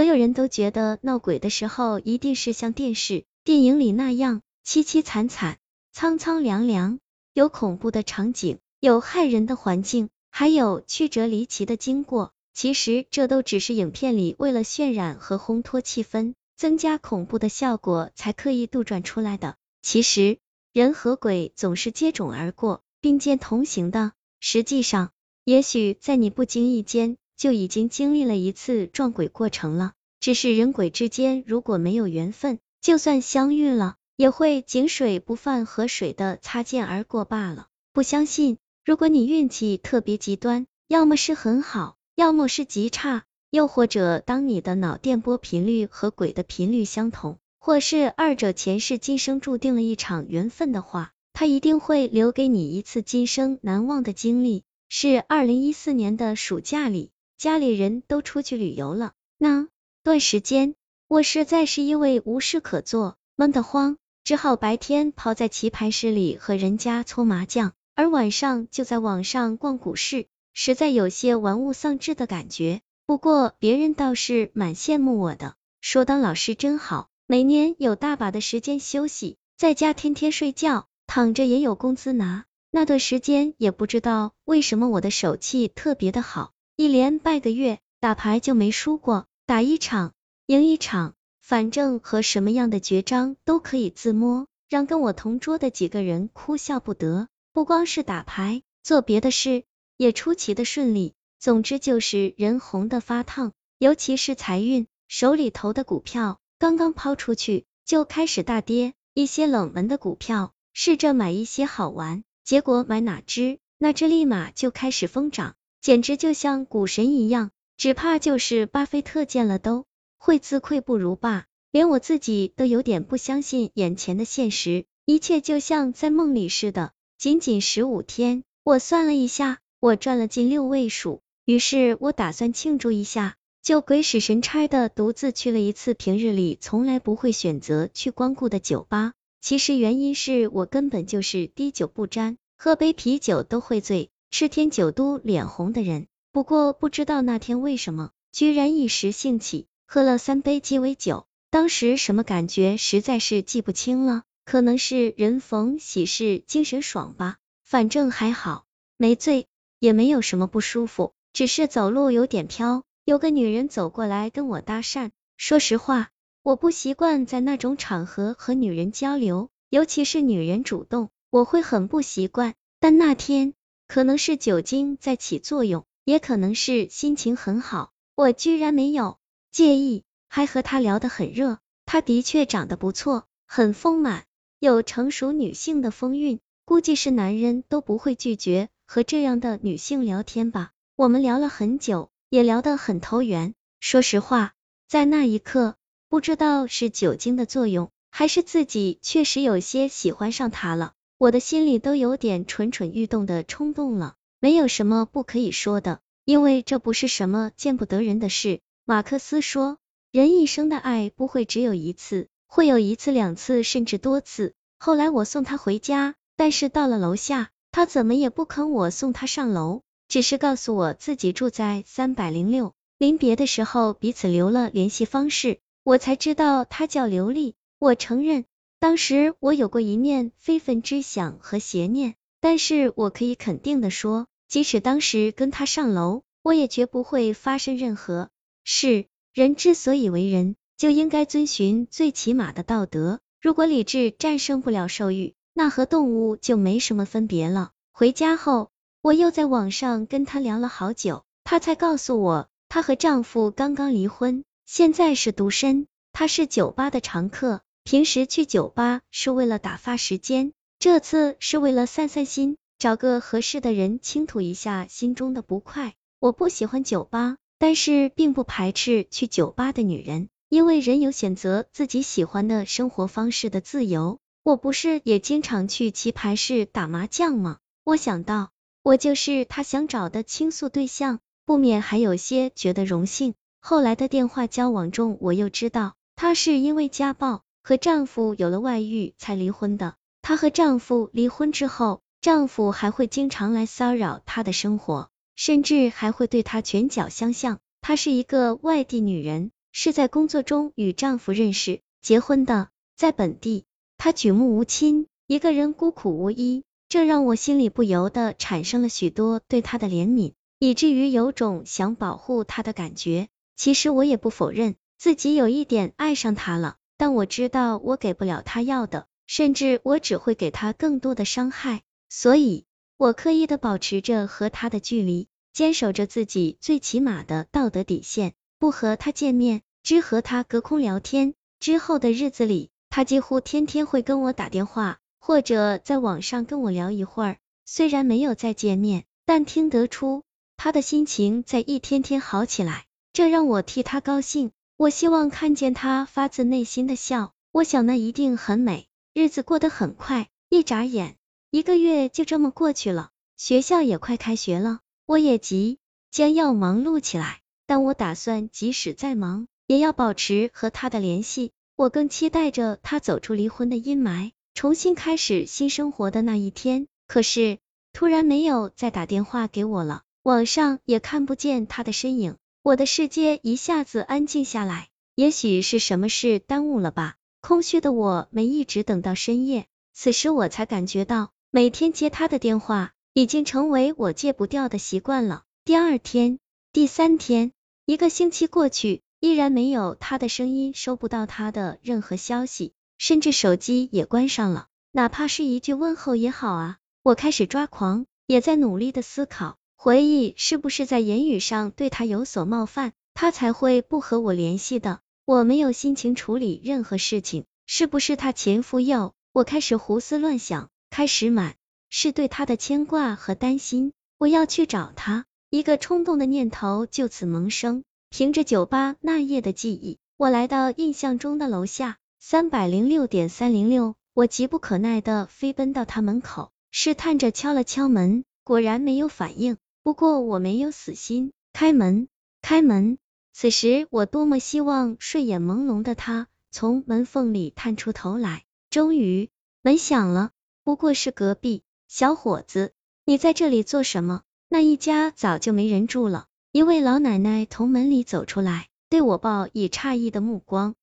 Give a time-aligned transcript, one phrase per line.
[0.00, 5.58] 所有人都觉得闹鬼的时候一定是像电视、电影里那样凄凄惨惨、
[5.92, 7.00] 苍苍凉凉，
[7.34, 12.32] 有恐怖的场景，有骇人的环境，还有曲折离奇的经过。
[12.54, 19.56] 其实这都只是影片里为了渲染和烘托气氛、增加恐怖的效果才刻意杜撰出来的。
[19.82, 20.38] 其实
[20.72, 24.12] 人和鬼总是接踵而过、并肩同行的。
[24.40, 25.10] 实际上，
[25.44, 29.94] 也许在你不经意间就已经经历了一次撞鬼过程了。
[30.20, 37.68] 只是人鬼之间如果没有缘分，就算相遇了，也会井水不犯河水的擦肩而过罢了。
[37.94, 38.58] 不相信？
[38.84, 41.96] 如果你运气特别极端，要么是很好。
[42.14, 54.64] 要么是极差，又或者当你的脑电波频率和鬼的频率相同，或是二者前世今生注定了一场缘分的话，他一定会留给你一次今生难忘的经历。
[54.90, 59.68] 是二零一四年的暑假里，家里人都出去旅游了，那
[60.02, 60.74] 段时间
[61.08, 70.26] 我实在是因为无事可做，闷得慌，只好白天泡在棋牌室里和人家搓麻将，而晚上就在网上逛股市。
[70.52, 82.44] 实在有些玩物丧志的感觉，不过别人倒是蛮羡慕我的，说当老师真好，每年有大把的时间休息，在家天天睡觉，躺着也有工资拿。
[82.70, 90.14] 那段时间也不知道为什么我的手气特别的好，一连半个月打牌就没输过，打一场
[90.46, 97.28] 赢一场，反正和什么样的绝招都可以自摸，让跟我同桌的几个人哭笑不得。
[97.52, 99.64] 不光是打牌，做别的事。
[99.98, 119.86] 也出奇的顺利，总之就是人红的发烫，尤其是财运，手里头的股票刚刚抛出去就开始大跌，一些冷门的股票试着买一些好玩，结果买哪只那只立马就开始疯涨，简直就像股神一样，只怕就是巴菲特见了都
[120.18, 129.58] 会自愧不如吧，连我自己都有点不相信眼前的现实，一切就像在梦里似的，仅仅十五天，我算了一下。
[129.82, 139.14] 我赚了近六位数，于是我打算庆祝一下，就鬼使神差的独自去了一次平日里从来不会选择去光顾的酒吧。
[139.40, 146.06] 其实原因是我根本就是滴酒不沾，喝杯啤酒都会醉，吃天酒都脸红的人。
[146.32, 158.64] 不过不知道那天为什么，居然一时兴起喝了三杯鸡尾酒，当时什么感觉实在是记不清了，可能是人逢喜事精神爽吧，反正还好
[158.96, 159.46] 没醉。
[159.80, 162.82] 也没有什么不舒服，只是走路有点飘。
[163.06, 165.08] 有个女人走过来跟我搭讪，
[165.38, 166.10] 说实话，
[166.42, 172.52] 我不习惯在那种场合和女人交流，尤其是女人主动，我会很不习惯。
[172.78, 173.54] 但那天
[173.90, 179.18] 可能是酒精在起作用，也可能是心情很好，我居然没有
[179.50, 181.58] 介意，还和他聊得很热。
[181.86, 184.26] 他的确长得不错，很丰满，
[184.60, 188.68] 有成熟女性的风韵，估计是男人都不会拒绝。
[188.86, 193.54] 和这样的女性聊天吧，我们聊了很久，也聊得很投缘。
[193.80, 194.52] 说实话，
[194.86, 195.74] 在那一刻，
[196.08, 204.14] 不知道是酒精的作用，还是自己确实有些喜欢上他了，我的心里都有点蠢蠢欲动的冲动了。
[204.40, 208.60] 没有什么不可以说的，因为这不是什么见不得人的事。
[208.86, 209.76] 马克思说，
[210.12, 214.54] 人一生的爱不会只有一次，会有一次、两次，甚至多次。
[214.78, 217.50] 后来我送他回家，但是到了楼下。
[217.70, 222.72] 他怎么也不肯我送他上楼，只是告诉我自己住在三百零六。
[222.96, 227.56] 临别的时候，彼此留了联系方式，我才知道他叫刘丽。
[227.78, 228.46] 我承认，
[228.80, 238.30] 当时我有过一念非分之想和邪念，但是我可以肯定的说，即使当时跟他上楼，我也绝不会发生任何
[238.64, 239.04] 事。
[239.34, 243.20] 人之所以为人，就应该遵循最起码的道德。
[243.42, 247.72] 如果理智战胜不了兽欲，那和动物就没什么分别了。
[247.92, 248.70] 回家后，
[249.02, 255.86] 我又在网上跟她聊了好久，她才告诉我，她和丈夫刚刚离婚，现在是独身。
[256.14, 265.94] 她是酒吧的常客，平时去酒吧是为了打发时间，这次是为了散散心，找个合适的人倾吐一下心中的不快。
[266.20, 274.20] 我不喜欢酒吧，但是并不排斥去酒吧的女人，因为人有选择自己喜欢的生活方式的自由。
[274.44, 277.58] 我不是也经常去棋牌室打麻将吗？
[277.82, 278.50] 我想到，
[278.84, 283.34] 我就是他想找的倾诉对象，不免还有些觉得荣幸。
[283.58, 289.94] 后来的电话交往中，我又知道，他是因为家暴和丈夫有了外遇才离婚的。
[290.22, 297.58] 她和丈夫离婚之后，丈夫还会经常来骚扰她的生活，甚至还会对她拳脚相向。
[297.80, 302.68] 她是一个外地女人，是在工作中与丈夫认识、结婚的。
[302.96, 303.64] 在本地，
[303.96, 313.28] 她举目无亲，一个人孤苦无依，这让我心里不由得产生了许多对她的怜悯，以至于有种想保护她的感觉。
[313.56, 321.80] 其实我也不否认自己有一点爱上他了，但我知道我给不了他要的，甚至我只会给他更多的伤害，
[322.10, 322.66] 所以
[322.98, 331.32] 我刻意的保持着和他的距离，坚守着自己最起码的道德底线，不和他见面，只和他隔空聊天。
[331.58, 337.38] 之后的日子里，他几乎天天会跟我打电话，或者在网上跟我聊一会儿。
[337.64, 340.22] 虽然没有再见面，但听得出
[340.58, 342.84] 他的心情在一天天好起来。
[343.14, 348.86] 这让我替他高兴，我希望看见他发自内心的笑，我想那一定很美。
[349.12, 351.16] 日子过得很快，一眨眼，
[351.50, 353.10] 一个月就这么过去了。
[353.36, 355.78] 学校也快开学了，我也即
[356.10, 361.52] 将要忙碌起来，但我打算即使再忙，也要保持和他的联系。
[361.76, 366.86] 我更期待着他走出离婚的阴霾，重新开始新生活的那一天。
[367.06, 367.58] 可是
[367.92, 372.38] 突然没有再打电话给我了，网上也看不见他的身影。
[372.62, 377.16] 我的世界一下子安静下来，也许是什么事耽误了吧。
[377.40, 385.44] 空虚的我没一直等到深夜，此时我才感觉到，每天接他的电话已经成为我戒不掉的习惯了。
[385.64, 386.38] 第二天、
[386.70, 387.52] 第三天，
[387.86, 396.76] 一个星期过去，依然没有他的声音，收不到他的任何消息，甚至手机也关上了，哪怕是一句问候也好啊。
[397.02, 399.56] 我开始抓狂，也在努力的思考。
[399.82, 405.00] 回忆是不是在言语上对他有所冒犯，他才会不和我联系的？
[405.24, 409.14] 我没有心情处理任何事情，是不是他前夫又？
[409.32, 411.54] 我开始胡思乱想，开始满
[411.88, 413.94] 是对他的牵挂和担心。
[414.18, 417.82] 我要去找他，一个冲动的念头就此萌生。
[418.10, 423.94] 凭着酒吧那夜的记忆，我来到印象中的楼下，三百零六点三零六。
[424.12, 429.56] 我急不可耐的飞奔到他门口，试探着敲了敲门，果然没有反应。
[429.90, 432.06] 不过我没有死心，开门，
[432.42, 432.96] 开门。
[433.32, 438.44] 此时我多么希望睡眼朦胧的他从门缝里探出头来。
[438.70, 439.30] 终于，
[439.62, 440.30] 门响了，
[440.62, 442.72] 不过是隔壁小伙子，
[443.04, 444.22] 你在这里做什么？
[444.48, 446.26] 那一家早就没人住了。
[446.52, 450.76] 一位老奶奶从门里走出来，对我报以诧异的目光。